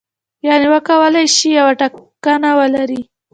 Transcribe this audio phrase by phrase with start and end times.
[0.47, 3.01] یعنې وکولای شي یوه ټاکنه ولري.